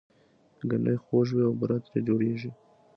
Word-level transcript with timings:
ګنی 0.69 0.95
خوږ 1.03 1.27
وي 1.35 1.43
او 1.47 1.53
بوره 1.59 1.77
ترې 1.85 1.99
جوړیږي 2.07 2.51